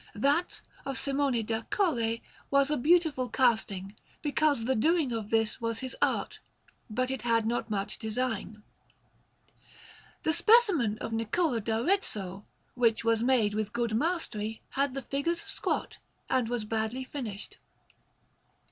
That 0.15 0.61
of 0.83 0.97
Simone 0.97 1.45
da 1.45 1.61
Colle 1.69 2.17
was 2.49 2.71
a 2.71 2.75
beautiful 2.77 3.29
casting, 3.29 3.95
because 4.23 4.65
the 4.65 4.73
doing 4.75 5.11
of 5.13 5.29
this 5.29 5.61
was 5.61 5.81
his 5.81 5.95
art, 6.01 6.39
but 6.89 7.11
it 7.11 7.21
had 7.21 7.45
not 7.45 7.69
much 7.69 7.99
design. 7.99 8.63
The 10.23 10.33
specimen 10.33 10.97
of 10.97 11.11
Niccolò 11.11 11.63
d'Arezzo, 11.63 12.47
which 12.73 13.03
was 13.03 13.21
made 13.21 13.53
with 13.53 13.73
good 13.73 13.95
mastery, 13.95 14.63
had 14.69 14.95
the 14.95 15.03
figures 15.03 15.43
squat 15.43 15.99
and 16.31 16.49
was 16.49 16.65
badly 16.65 17.03
finished. 17.03 17.59